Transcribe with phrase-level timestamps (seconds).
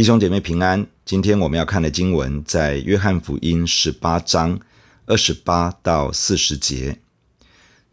[0.00, 4.58] 弟兄姐妹平安，今天我们要看的经文在约翰福音十八章
[5.04, 6.98] 二十八到四十节。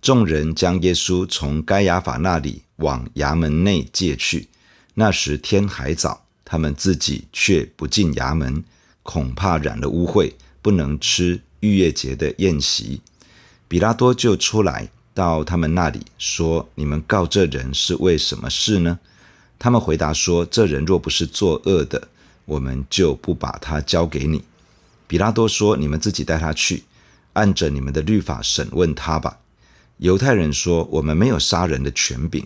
[0.02, 4.48] 众人将耶稣从该亚法那里往衙门内借去，
[4.94, 8.64] 那时天还早，他们自己却不进衙门，
[9.04, 13.02] 恐怕染了污秽，不能吃逾越节的宴席。
[13.68, 18.98] 比拉多就出来到他们那里说：“你们告这人是为什么事呢？”
[19.60, 22.08] 他们回答说：“这人若不是作恶的，
[22.46, 24.44] 我们就不把他交给你。”
[25.08, 26.84] 比拉多说：“你们自己带他去，
[27.34, 29.40] 按着你们的律法审问他吧。”
[29.98, 32.46] 犹太人说：“我们没有杀人的权柄。”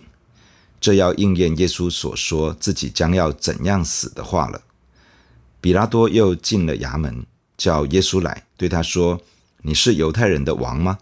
[0.80, 4.62] 这要应验耶稣所说自己将要怎样死的话了。
[5.60, 7.24] 比拉多又进了衙门，
[7.56, 9.20] 叫耶稣来，对他说
[9.62, 10.98] ：“你是犹太人的王吗？”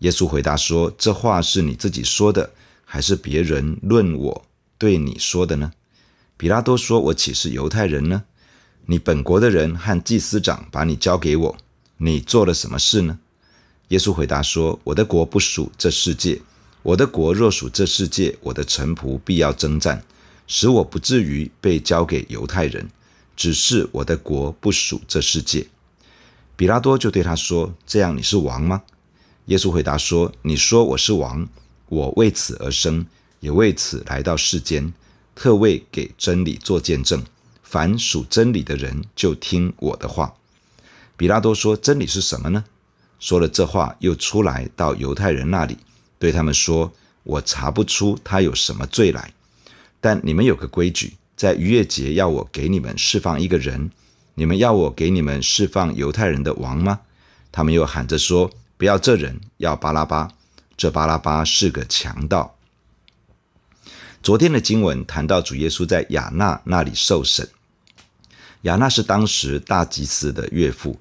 [0.00, 2.50] 耶稣回答说：“这话是你自己说的，
[2.84, 4.44] 还是别人论我？”
[4.78, 5.72] 对你说的呢？
[6.36, 8.22] 比拉多说：“我岂是犹太人呢？
[8.86, 11.56] 你本国的人和祭司长把你交给我，
[11.96, 13.18] 你做了什么事呢？”
[13.88, 16.40] 耶稣回答说：“我的国不属这世界。
[16.84, 20.04] 我的国若属这世界，我的臣仆必要征战，
[20.46, 22.88] 使我不至于被交给犹太人。
[23.34, 25.66] 只是我的国不属这世界。”
[26.54, 28.82] 比拉多就对他说：“这样你是王吗？”
[29.46, 31.48] 耶稣回答说：“你说我是王，
[31.88, 33.04] 我为此而生。”
[33.40, 34.92] 也为此来到世间，
[35.34, 37.24] 特为给真理做见证。
[37.62, 40.34] 凡属真理的人，就听我的话。
[41.16, 42.64] 比拉多说：“真理是什么呢？”
[43.20, 45.76] 说了这话，又出来到犹太人那里，
[46.18, 46.92] 对他们说
[47.24, 49.34] ：“我查不出他有什么罪来。
[50.00, 53.90] 但你们有个规矩，在逾越节要我给你们释放一个人。
[54.34, 57.00] 你们要我给你们释放犹太人的王吗？”
[57.52, 60.30] 他们又喊着说：“不要这人，要巴拉巴。
[60.76, 62.54] 这巴拉巴是个强盗。”
[64.20, 67.48] 昨天的经文谈到主耶稣在亚那那里受审，
[68.62, 70.98] 亚那是当时大祭司的岳父。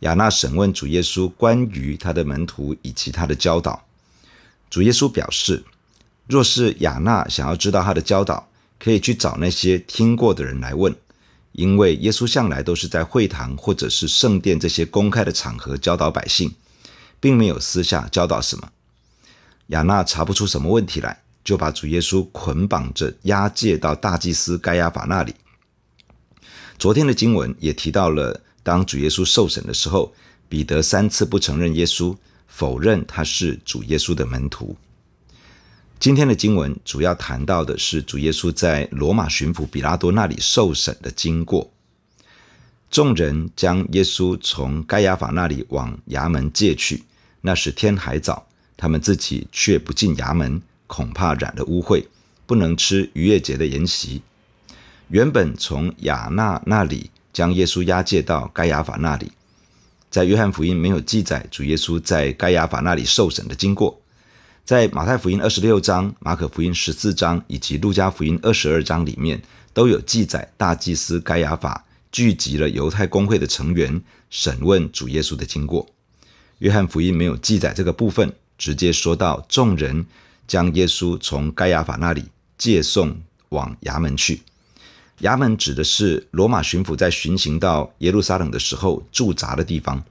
[0.00, 3.84] 亚那审问主耶稣关于他的门徒以及他的教导。
[4.70, 5.64] 主耶稣表示，
[6.26, 10.94] 若是亚那想要知道他的教导，可以去找那些听过的人来问，
[11.52, 16.54] 因为耶稣向来都是在会堂或者是圣殿这些公开的场合教导百姓，
[17.20, 18.70] 并没有私下教导什么。
[19.68, 21.22] 亚那查不出什么问题来。
[21.44, 25.34] 就把主耶稣捆绑着押解到大祭司该亚法那里。
[26.78, 30.12] 昨天的经文也提到了，当主耶稣受审的时候，
[30.48, 32.16] 彼得三次不承认耶稣，
[32.46, 34.76] 否认他是主耶稣的门徒。
[36.00, 41.72] 今天的经文主要谈到的是主耶稣在罗马巡抚比拉多那里受审的经过。
[42.90, 47.04] 众人将耶稣从该亚法那里往衙门借去，
[47.40, 50.60] 那时天还早，他们自己却不进衙门。
[50.92, 52.04] 恐怕染了污秽，
[52.44, 54.20] 不能吃逾越节的筵席。
[55.08, 59.32] 原本从亚那那里将耶稣押解到该亚法那里，
[60.10, 63.98] 在约翰福音没有记载主耶稣在该亚法那里受审的经过。
[64.66, 69.40] 在马太福音二十六章、马可福音十四章以及路加福音二十二章里面
[69.72, 75.88] 都有记载，大祭司该亚法聚集了犹太公会的成员，审问主耶稣的经过。
[76.58, 80.04] 约翰福音没有记载这个部分，直接说到众人。
[80.52, 82.26] 将耶稣从该亚法那里
[82.58, 84.42] 借送往衙门去。
[85.22, 90.04] 衙门指的是罗马巡抚在巡行到耶路撒冷的时候驻扎的地方。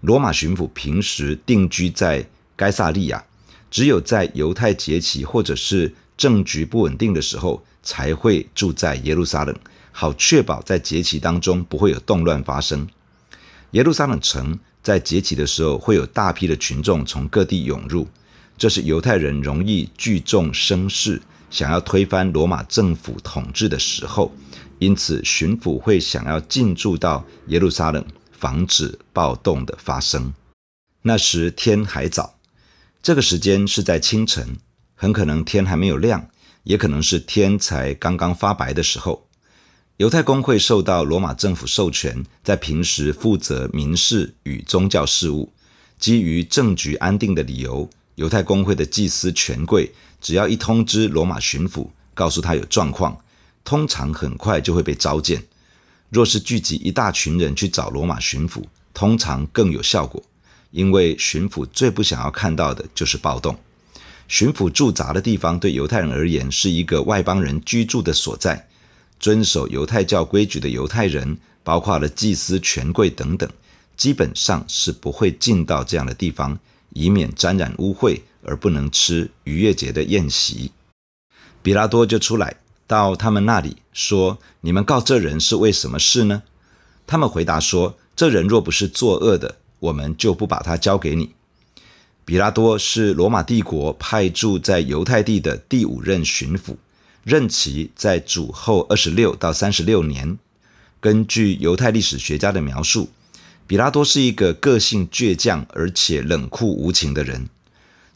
[0.00, 2.24] 罗马巡抚平时定居在
[2.54, 3.24] 该萨利亚，
[3.68, 9.52] 只有在犹太节期或者是政局不稳定的时候，才会住在耶路撒冷，
[9.90, 12.86] 好确保在节期当中不会有动乱发生。
[13.72, 18.06] 耶路撒冷城在节期的时候，会有大批的群众从各地涌入。
[18.56, 21.20] 这是犹太人容易聚众生事，
[21.50, 24.32] 想要推翻罗马政府统治的时候，
[24.78, 30.32] 因此巡抚会想要进驻到耶路撒冷，防止暴动的发生。
[31.02, 32.38] 那时天还早，
[33.02, 34.56] 这个时间是在清晨，
[34.94, 36.28] 很可能天还没有亮，
[36.62, 39.26] 也可能是天才刚刚发白的时候。
[39.98, 45.52] 犹太公会受到罗马政府授权，在平时负责民事与宗教事务，
[45.98, 47.88] 基于政局安定的理由。
[48.16, 53.20] 犹太公会的祭司权贵，只要一通知罗马巡抚，告诉他有状况，
[53.64, 55.42] 通常很快就会被召见。
[56.10, 58.62] 若是聚集一大群人去找罗马巡抚，
[58.92, 60.22] 通常更有效果，
[60.70, 63.58] 因为巡抚最不想要看到的就是暴动。
[64.28, 68.68] 巡抚驻扎的地方对犹太人而言是一个外邦人居住的所在，
[69.18, 73.50] 遵守犹太教规矩的犹太人，包括了祭司权贵等等，
[73.96, 76.58] 基本上是不会进到这样的地方。
[76.94, 80.72] 以免沾染污秽而不能吃逾越节的宴席，
[81.62, 82.56] 比拉多就出来
[82.86, 86.42] 到他们那里，说：“你们告这人是为什么事呢？”
[87.06, 91.34] 他们回答说：“这人若不是作恶的，我们就不把他交给你。”
[92.24, 96.76] 比拉多是罗马帝国派驻在犹太地的第五任巡抚，
[97.22, 100.38] 任期在主后二十六到三十六年。
[101.00, 103.10] 根据犹太历史学家的描述，
[103.66, 107.48] 比拉多是一个个性倔强而且冷酷无情的人。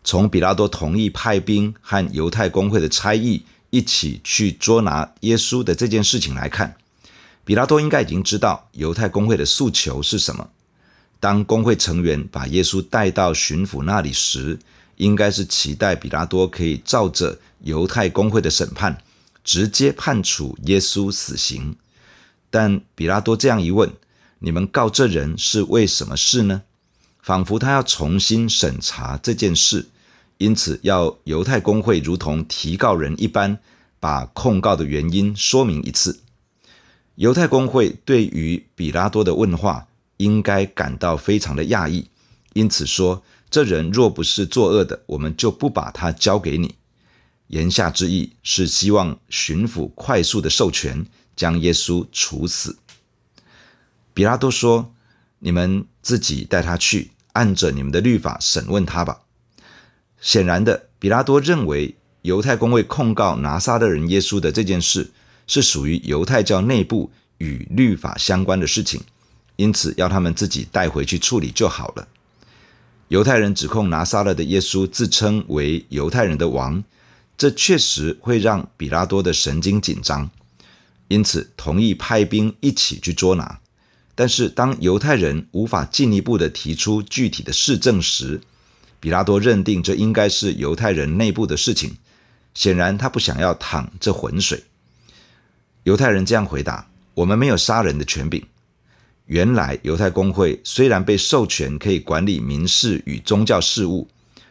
[0.05, 6.77] 从比拉多同意派兵和犹太公会的差役一起去捉拿耶稣的这件事情来看，
[7.45, 10.49] 比拉多应该已经知道犹太公会的诉求是什么。
[11.21, 14.59] 当工会成员把耶稣带到巡抚那里时，
[14.97, 19.03] 应该是期待比拉多可以照着犹太公会的审判，
[19.45, 21.77] 直接判处耶稣死刑。
[22.51, 23.91] 但比拉多这样一问
[24.41, 26.63] ：“你们告这人是为什么事呢？”
[27.21, 29.89] 仿佛他要重新审查这件事，
[30.39, 33.59] 因此要犹太公会如同提告人一般，
[34.01, 36.21] 把控告的原因说明一次。
[37.17, 42.07] 犹太公会对于比拉多的问话，应该感到非常的讶异，
[42.55, 46.77] 因此说：“这人若不是作恶的，我们就不把他交给你。”
[47.49, 51.07] 言下之意是希望巡抚快速的授权。
[51.39, 52.77] 将耶稣处死。
[54.19, 54.93] 比拉多说
[55.39, 59.21] ：“你们自己带他去，按着你们的律法审问他吧。”
[60.21, 65.13] 显然的，比拉多认为犹太公会控告拿撒勒人耶稣的这件事
[65.47, 69.01] 是属于犹太教内部与律法相关的事情，
[69.55, 72.09] 因此要他们自己带回去处理就好了。
[73.07, 76.83] 犹太人指控拿撒勒的耶稣自称为犹太人的王，
[77.37, 80.29] 这确实会让比拉多的神经紧张。
[81.07, 83.61] 因此，同意派兵一起去捉拿。
[84.19, 88.41] 但是，当犹太人无法进一步的提出具体的事证时，
[88.99, 91.97] 比拉多认定这应该是犹太人内部的事情。
[92.53, 94.65] 显然，他不想要淌这浑水。
[95.85, 98.45] 犹太人这样回答：“我们没有杀人的权柄。”
[99.27, 104.09] 原来，犹太公会虽然被授权可以管理民事与宗教事务，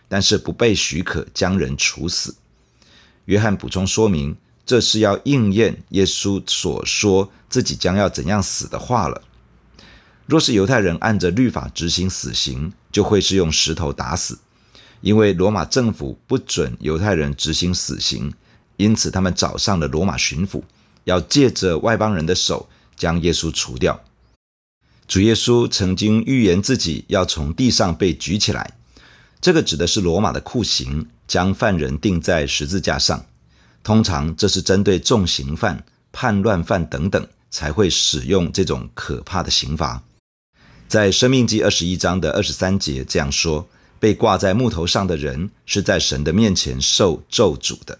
[0.07, 2.33] 但是不被许可将人处死。
[3.25, 4.33] 约翰补充说明。
[4.65, 9.21] 这是要应验耶稣所说自己将要怎样死的话了。
[10.27, 14.37] 若是犹太人按着律法执行死刑，就会是用石头打死，
[14.99, 18.33] 因为罗马政府不准犹太人执行死刑，
[18.75, 20.61] 因此他们找上了罗马巡抚，
[21.05, 24.03] 要借着外邦人的手将耶稣除掉。
[25.07, 28.73] 主耶稣曾经预言自己要从地上被举起来，
[29.39, 33.25] 这个指的是罗马的酷刑，将犯人钉在十字架上。
[33.81, 40.03] 通常这是针对重刑犯、叛乱犯等等才会使用这种可怕的刑罚。
[40.87, 43.67] 在《生命记》二十一章的二十三节这样说
[43.99, 47.99] ：“被挂在木头上的人是在神的面前受咒诅的。”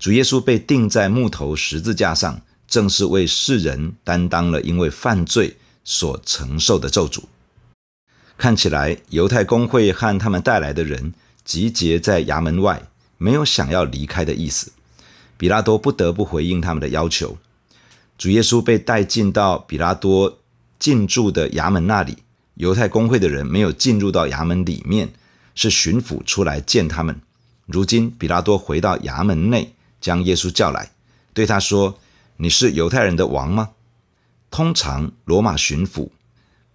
[0.00, 7.24] 主耶稣被钉在木头十字架上，正是为世人担当了因为犯罪所承受的咒诅。
[8.38, 11.12] 看起来，犹太公会和他们带来的人
[11.44, 12.82] 集结在衙门外，
[13.18, 14.72] 没有想要离开的意思。
[15.36, 17.36] 比拉多不得不回应他们的要求。
[18.16, 20.38] 主耶稣被带进到比拉多
[20.78, 22.18] 进驻的衙门那里，
[22.54, 25.10] 犹太公会的人没有进入到衙门里面，
[25.54, 27.20] 是巡抚出来见他们。
[27.66, 30.90] 如今比拉多回到衙门内，将耶稣叫来，
[31.34, 31.98] 对他说
[32.38, 33.70] ：“你是犹太人的王吗？”
[34.50, 36.10] 通常罗马巡抚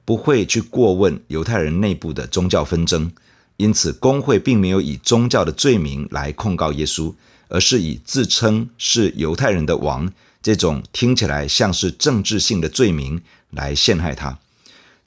[0.04, 3.12] 不会去过问犹太人内部的宗教纷争，
[3.58, 7.14] 因此公会并没有以宗教的罪名来控告耶稣。
[7.54, 10.10] 而是以自称是犹太人的王
[10.42, 13.22] 这种听起来像是政治性的罪名
[13.52, 14.40] 来陷害他。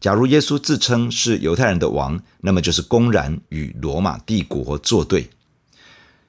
[0.00, 5.30] 假如耶稣自称是犹太人的王，那么就是公然与罗马帝国作对。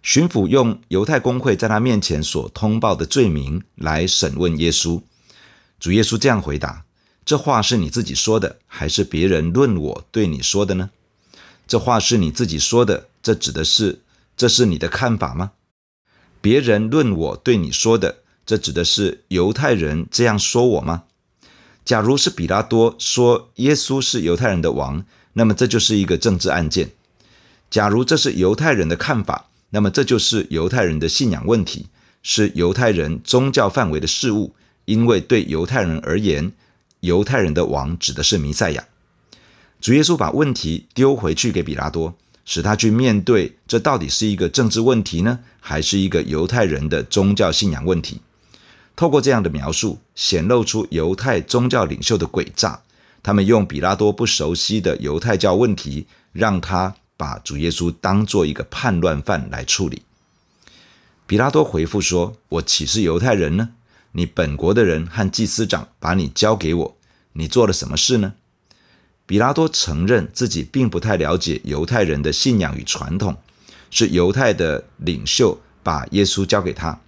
[0.02, 5.02] 巡抚用犹太公会在他面前所通报的罪名来审问耶稣。
[5.80, 6.86] 主耶稣这样回答
[7.26, 10.92] ：“这话是你自己说的，还是别人论我对你说的呢？
[11.68, 14.02] 这话是你自己说的，这指的是
[14.38, 15.52] 这是你的看法吗？”
[16.40, 21.04] 别人论我对你说的，这指的是犹太人这样说我吗？
[21.84, 26.88] 假如是比拉多说耶稣是犹太人的王，那么这就是一个政治案件；
[27.70, 31.88] 假如这是犹太人的看法，那么这就是犹太人的信仰问题，
[32.24, 34.56] 是犹太人宗教范围的事物。
[34.86, 36.52] 因为对犹太人而言，
[37.00, 38.86] 犹太人的王指的是弥赛亚。
[39.82, 42.16] 主耶稣把问题丢回去给比拉多。
[42.46, 48.22] 使他去面对，这到底是一个政治问题呢，还是一个犹太人的宗教信仰问题？
[48.96, 52.82] 透过这样的描述，显露出犹太宗教领袖的诡诈。
[53.22, 60.04] 他们用比拉多不熟悉的犹太教问题，让他把主耶稣当做一个叛乱犯来处理。
[61.28, 63.70] 比拉多回复说：“我岂是犹太人呢？
[64.12, 66.98] 你本国的人和祭司长把你交给我，
[67.34, 68.36] 你做了什么事呢？”
[69.26, 73.36] 比拉多承认自己并不太了解犹太人的信仰与传统，
[73.90, 77.00] 是犹太的领袖把耶稣交给他，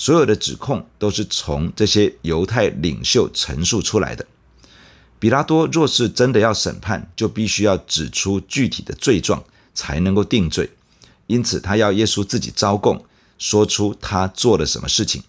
[0.00, 4.26] 所有的指控都是从这些犹太领袖陈述出来的。
[5.18, 10.70] 比拉多若是真的要审判，就必须要指出具体的罪状，才能够定罪。
[11.26, 13.04] 因此，他要耶稣自己招供。
[13.38, 15.22] 说出他做了什么事情。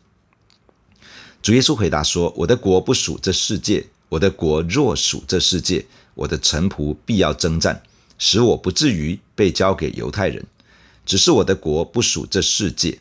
[1.41, 3.87] 主耶稣回答说：“我的国不属这世界。
[4.07, 7.83] 我的国若属这世界，我的臣仆必要征战，
[8.17, 10.45] 使我不至于被交给犹太人。
[11.05, 12.99] 只是我的国不属这世界。”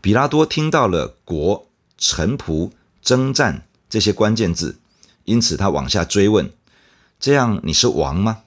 [0.00, 1.66] 比拉多听到了“国
[1.98, 2.70] ”“臣仆
[3.02, 4.78] ”“征战”这些关键字，
[5.24, 6.50] 因此他往下追问
[7.20, 8.42] ：“这样你是王吗？”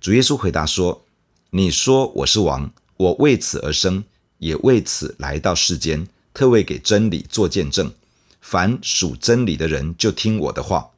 [0.00, 1.04] 主耶稣回答说
[1.50, 4.04] ：“你说我是王，我为此而生。”
[4.38, 7.92] 也为此来到世间，特为给真理做见证。
[8.40, 10.90] 凡属真理的人，就听我的话。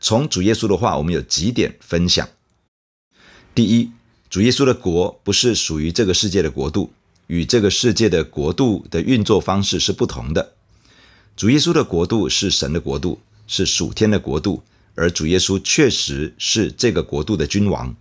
[0.00, 2.26] 从主耶稣的话，我们有几点分享。
[3.54, 3.90] 第一，
[4.30, 6.90] 主耶稣的国不是属于这个世界的国度，
[7.32, 10.52] 与这个世界的国度的运作方式是不同的。
[11.34, 14.62] 主耶稣的国度是神的国度，是属天的国度，
[14.94, 17.96] 而主耶稣确实是这个国度的君王。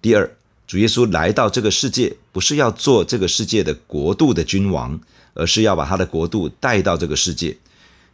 [0.00, 0.34] 第二，
[0.66, 4.98] 主耶稣来到这个世界，不是要做这个世界的国度的君王，
[5.34, 7.58] 而是要把他的国度带到这个世界。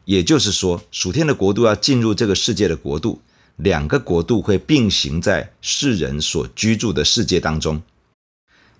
[0.04, 3.22] 也就是说，属天的国度要进入这个世界的国度，
[3.54, 7.80] 两个国度会并行在世人所居住的世界当中。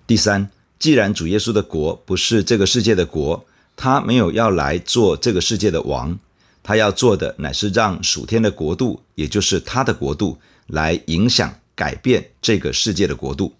[0.05, 6.17] 第三，既然主耶稣的国不是这个世界的国，他没有要来做这个世界的王，
[6.61, 13.53] 他要做的乃是让属天的国度，也就是他的国度，来影响改变这个世界的国度。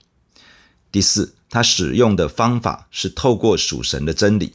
[0.91, 4.53] 第四，他使用的方法是透过属神的真理，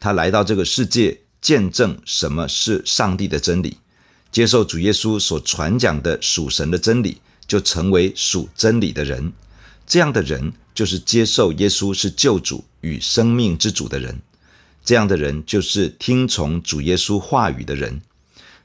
[0.00, 3.76] 他来到这个世界，见证什么是上帝的真理，
[4.30, 9.32] 接受主耶稣所传讲的属神的真理，就成为属真理的人。
[9.86, 14.20] 这样的人就是接受耶稣是救主与生命之主的人。
[14.84, 18.02] 这样的人就是听从主耶稣话语的人。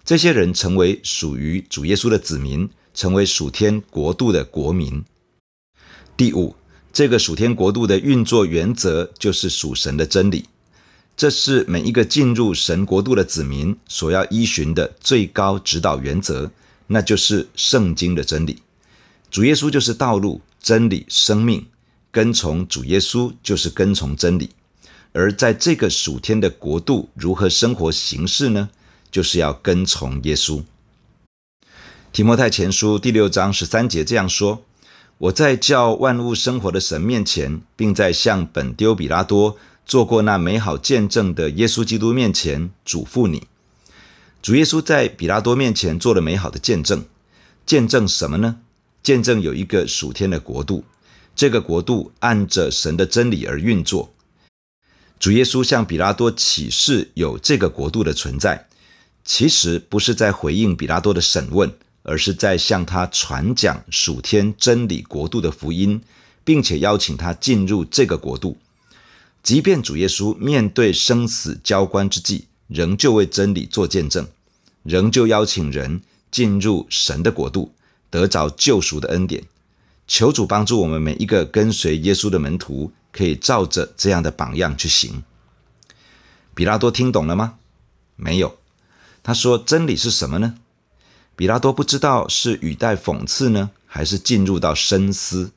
[0.04, 5.04] 这些人成为属于主耶稣的子民，成为属天国度的国民。
[6.16, 6.56] 第五。
[6.94, 10.46] 这个属天国度的运作原则就是属神的真理，
[11.16, 16.50] 这是每一个进入神国度的子民所要依循的最高指导原则，
[16.88, 18.64] 那就是圣经的真理。
[19.30, 21.66] 主耶稣就是道路、真理、生命，
[22.12, 24.50] 跟从主耶稣就是跟从真理。
[25.14, 28.70] 而在这个属天的国度如何生活行事呢？
[29.10, 30.62] 就是要跟从耶稣。
[32.12, 34.66] 提摩太前书第六章十三节这样说。
[35.20, 39.56] 我在叫万物生活的神面前，并在向本丢比拉多
[39.86, 43.48] 做过那美好见证的耶稣基督面前，嘱咐你：
[44.42, 47.06] 主耶稣在彼拉多面前做了美好的见证。
[47.66, 48.58] 见证什么呢？
[49.08, 50.84] 见证有一个属天的国度，
[51.34, 54.14] 这个国度按着神的真理而运作。
[55.18, 58.68] 主耶稣向比拉多启示有这个国度的存在，
[59.24, 61.72] 其实不是在回应比拉多的审问。
[62.04, 66.02] 而是在向他传讲属天真理国度的福音，
[66.46, 68.58] 并且邀请他进入这个国度。
[69.44, 74.26] 即便主耶稣面对生死交关之际，仍旧为真理做见证，
[74.84, 77.74] 仍旧邀请人进入神的国度，
[78.10, 79.44] 得着救赎的恩典。
[80.08, 85.24] 求主帮助我们每一个跟随耶稣的门徒，可以照着这样的榜样去行。
[86.54, 87.56] 比拉多听懂了吗？
[88.16, 88.58] 没有。
[89.22, 90.56] 他说：“真理是什么呢？”
[91.36, 95.52] 比拉多不知道是语带讽刺呢，还是进入到深思。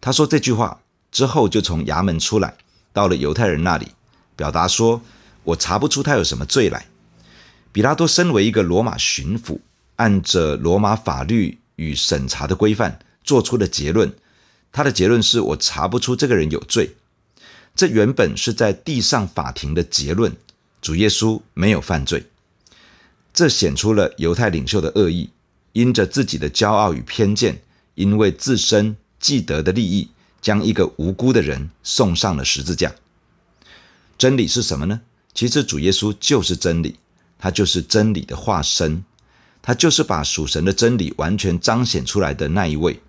[0.00, 0.80] 他说这句话
[1.12, 2.56] 之后，就从衙门出来，
[2.92, 3.88] 到了犹太人那里，
[4.34, 5.02] 表达说
[5.44, 6.86] ：“我查不出他有什么罪来。”
[7.70, 9.60] 比拉多身为一个罗马巡抚，
[9.96, 14.12] 按着罗马法律与审查的规范，做出了结论。
[14.72, 16.96] 他的结论是我查不出这个人有罪。
[17.76, 20.36] 这原本是在地上法庭的结论。
[20.80, 22.26] 主耶稣没有犯罪。
[23.32, 25.30] 这显出了犹太领袖的恶意，
[25.72, 27.62] 因着自己的骄傲与偏见，
[27.94, 32.94] 因为自身既得的利益，将一个无辜的人送上了十字架。
[34.16, 35.00] 真理是什么呢？
[35.32, 36.96] 其实主耶稣就是真理，
[37.38, 39.04] 他就是真理的化身，
[39.64, 43.00] 他就是把属神的真理完全彰显出来的那一位。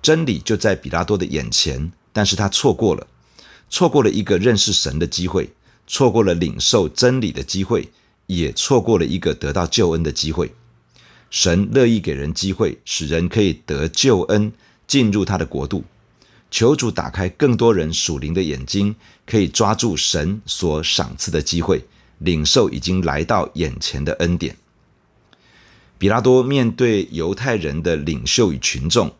[0.00, 3.06] 真理就在比拉多的眼前，但是他错过了，
[3.68, 5.50] 错过了一个认识神的机会，
[5.88, 7.90] 错过了领受真理的机会。
[8.28, 10.54] 也错过了一个得到救恩的机会。
[11.28, 14.52] 神乐意给人机会，使人可以得救恩，
[14.86, 15.84] 进入他的国度。
[16.50, 18.94] 求主打开更多人属灵的眼睛，
[19.26, 21.84] 可以抓住神所赏赐的机会，
[22.18, 24.56] 领受已经来到眼前的恩典。
[26.02, 29.14] 比拉多面对犹太人的领袖与群众，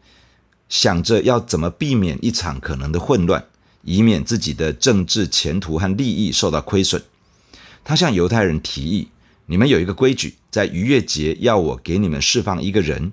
[0.69, 3.45] 想着要怎么避免一场可能的混乱，
[3.85, 7.01] 以免自己的政治前途和利益受到亏损。
[7.85, 9.07] 他向犹太人提议
[9.47, 13.13] ：“你们有一个规矩，在逾越节要我给你们释放一个人。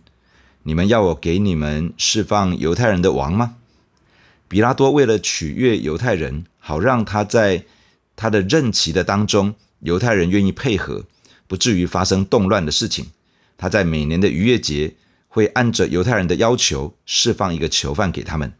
[0.64, 3.58] 你们要我给你们释放犹太人的王吗？”
[4.50, 7.66] 比拉多为了取悦犹太人，好让他在
[8.16, 11.06] 他的任期的当中，犹太人愿意配合，
[11.48, 13.06] 不至于发生动乱的事情。
[13.60, 14.96] 他在每年的逾越节
[15.28, 18.54] 会按着犹太人的要求释放一个囚犯给他们。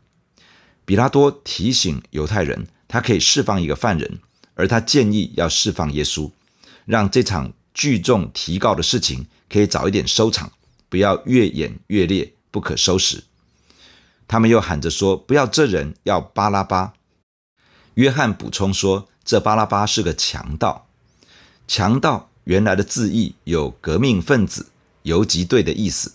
[0.86, 4.20] 比拉多提醒犹太人，他可以释放一个犯人。
[4.56, 6.30] 而他建议要释放耶稣，
[6.86, 10.52] 让这场聚众提告的事情可以早一点收场，
[10.90, 13.24] 不要越演越烈，不可收拾。
[14.28, 16.94] 他们又喊着说：“不要这人，要巴拉巴。”
[17.96, 20.90] 约翰补充说：“这巴拉巴是个强盗。
[21.66, 24.68] 强盗原来的字义有革命分子、
[25.04, 26.14] 游击队的意思。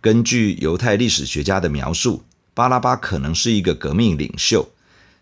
[0.00, 2.22] 根据犹太历史学家的描述，
[2.54, 4.68] 巴拉巴可能是一个革命领袖。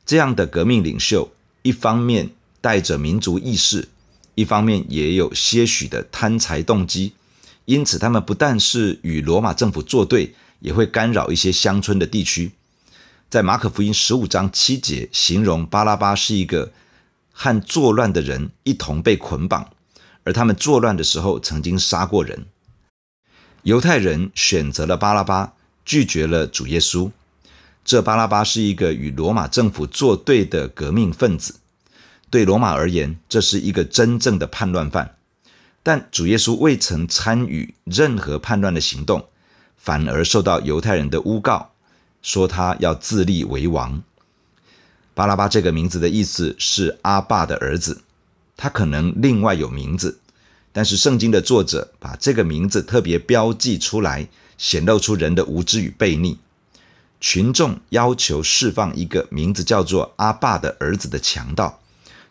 [0.04, 1.30] 这样的革命领袖。”
[1.66, 2.28] 一方面
[2.60, 3.88] 带着民族意识，
[4.34, 7.14] 一方面也有些许的贪财动机，
[7.64, 12.52] 因此他们不但是与罗马政府作对，也会干扰一些乡村的地区。
[13.30, 16.70] 在马可福音十五章七节，形容巴拉巴是一个
[17.32, 19.70] 和作乱的人一同被捆绑，
[20.24, 22.44] 而他们作乱的时候曾经杀过人。
[23.64, 25.54] 犹太人选择了巴拉巴，
[25.86, 27.10] 拒绝了主耶稣。
[27.82, 31.54] 这巴拉巴是一个与罗马政府作对的革命分子，
[32.28, 35.16] 对罗马而言，这是一个真正的叛乱犯。
[35.82, 39.28] 但主耶稣未曾参与任何叛乱的行动，
[39.78, 41.70] 反而受到犹太人的诬告，
[42.20, 44.02] 说他要自立为王。
[45.14, 48.02] 巴拉巴这个名字的意思是阿爸的儿子，
[48.58, 50.18] 他可能另外有名字，
[50.74, 54.26] 但是圣经的作者把这个名字特别标记出来，
[54.58, 56.36] 显露出人的无知与悖逆。
[57.20, 61.80] 群众要求释放一个名字叫做阿爸的儿子的强盗，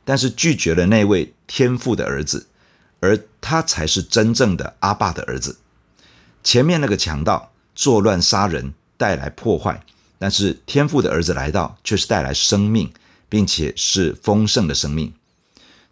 [0.04, 2.48] 但是拒绝了那位天父的儿子，
[3.00, 5.58] 而他才是真正的阿爸的儿子。
[6.44, 9.82] 前面那个强盗作乱杀人，带来破坏，
[10.20, 12.92] 但是天父的儿子来到，却是带来生命，
[13.30, 15.14] 并且是丰盛的生命。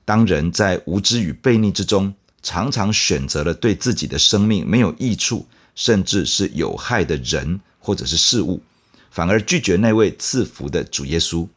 [0.04, 8.62] 当人在无知与悖逆之中，常常选择了对自己的生命没有益处，甚至是有害的人或者是事物。
[9.10, 11.48] 反而拒绝那位赐福的主耶稣，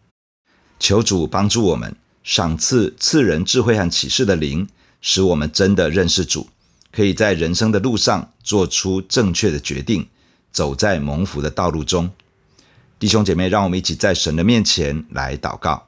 [0.81, 1.95] 求主帮助我们，
[2.25, 4.67] 赏赐赐人智慧和启示的灵，
[5.01, 6.49] 使我们真的认识主，
[6.91, 10.09] 可以在人生的路上做出正确的决定，
[10.51, 12.11] 走在蒙福的道路中。
[12.99, 15.87] 弟兄姐妹，让我们一起在神的面前来祷告。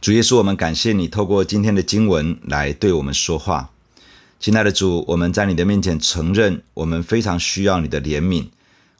[0.00, 3.70] 主耶稣，我们感谢你透过今天的经文来对我们说话。
[4.44, 8.48] 亲爱的主，我们在你的面前承认，我们非常需要你的怜悯。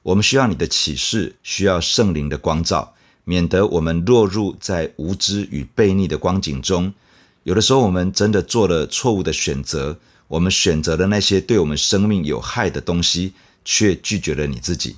[0.02, 6.94] 我们需要你的启示，需要圣灵的光照，免得我们落入在无知与悖逆的光景中。
[7.42, 13.34] 有的时候，我们真的做了错误的选择，我们选择了那些对我们生命有害的东西，
[13.66, 14.96] 却拒绝了你自己。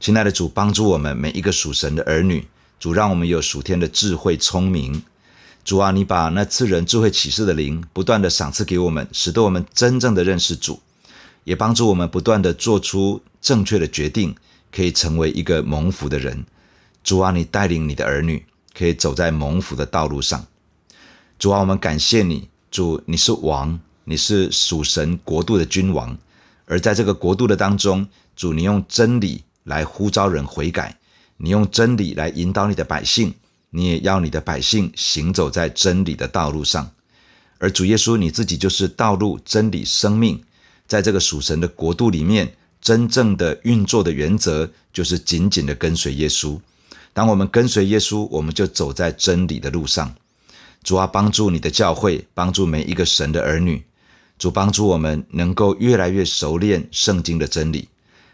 [0.00, 2.48] 亲爱的主，帮助我们每一个属神的儿女。
[2.80, 5.02] 主，让我们有属天的智慧聪明。
[5.66, 10.78] 主啊，你把那赐人智慧启示的灵不断地赏赐给我们，使得我们真正的认识主。
[11.42, 14.36] 也帮助我们不断地做出正确的决定，
[14.70, 16.46] 可以成为一个蒙福的人。
[17.02, 18.46] 主啊，你带领你的儿女
[18.78, 20.46] 可以走在蒙福的道路上。
[21.36, 26.16] 主啊，我们感谢你，主，你是王，你是属神国度的君王。
[26.66, 30.96] 而在这个国度的当中，主，你用真理来呼召人悔改，
[31.38, 33.34] 你用真理来引导你的百姓，
[33.76, 36.90] 你也要你的百姓行走在真理的道路上。
[37.58, 40.42] 而主耶稣，你自己就是道路、真理、生命。
[40.86, 46.58] 在这个属神的国度里面，真正的运作的原则就是紧紧的跟随耶稣。
[47.12, 50.14] 当我们跟随耶稣，我们就走在真理的路上。
[50.82, 53.84] 主啊，帮助你的教会，帮助每一个神的儿女。
[54.38, 57.88] 主帮助我们能够越来越熟练圣经的真理，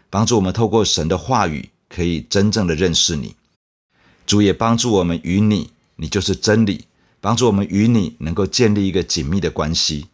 [0.09, 3.35] 帮助我们透过神的话语，可以真正的认识你。
[4.25, 6.85] 主也帮助我们与你，你就是真理，
[7.19, 10.07] 帮助我们与你能够建立一个紧密的关系。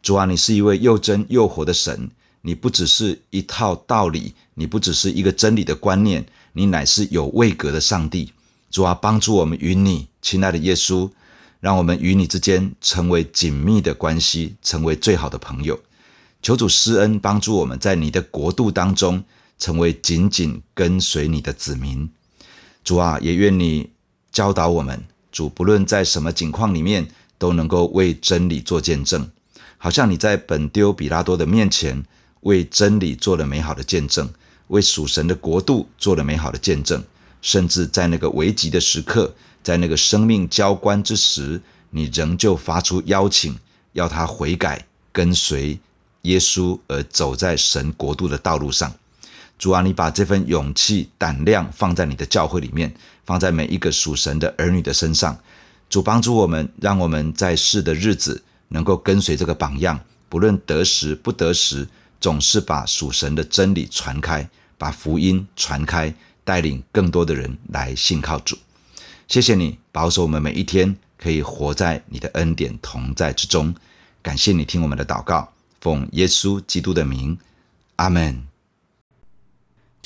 [0.00, 2.10] 主啊，你是一位又真又活的神，
[2.42, 8.32] 你不只是一套道理，你不只是一个真理的观念，你乃是有位格的上帝。
[8.70, 11.10] 主啊，帮助我们与你，亲爱的耶稣，
[11.58, 15.80] 让我们与你之间成为紧密的关系，成为最好的朋友。
[16.40, 19.24] 求主施恩，帮助我们在你的国度当中，
[19.58, 22.08] 成为紧紧跟随你的子民。
[22.88, 23.90] 主啊，也愿你
[24.32, 29.30] 教导我们，主不论在什么境况里面，都能够为真理做见证，
[29.76, 32.02] 好像你在本丢彼拉多的面前
[32.40, 34.30] 为真理做了美好的见证，
[34.68, 37.04] 为属神的国度做了美好的见证，
[37.42, 43.54] 甚至在那个危急的时刻，在那个生命交关之时，你仍旧发出邀请，
[43.92, 45.78] 要他悔改，跟随
[46.22, 48.90] 耶稣而走在神国度的道路上。
[49.58, 52.94] 主啊，你把这份勇气、胆量放在你的教会里面，
[53.24, 55.36] 放在每一个属神的儿女的身上。
[55.90, 61.88] 主帮助我们，让我们在世的日子能够跟随这个榜样，不论得时不得时，
[62.20, 68.56] 总是把属神的真理传开，把福音传开，带领更多的人来信靠主。
[69.26, 73.74] 谢谢你保守我们每一天可以活在你的恩典同在之中。
[74.22, 77.36] 感谢你听我们的祷告，奉耶稣基督的名，
[77.96, 78.47] 阿门。